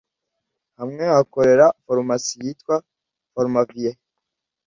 [0.79, 2.75] hamwe hakorera farumasi yitwa
[3.33, 3.91] Farma vie